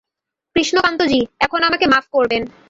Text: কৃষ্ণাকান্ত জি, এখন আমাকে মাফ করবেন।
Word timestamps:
কৃষ্ণাকান্ত 0.55 1.01
জি, 1.07 1.19
এখন 1.39 1.59
আমাকে 1.63 1.85
মাফ 1.85 2.05
করবেন। 2.11 2.43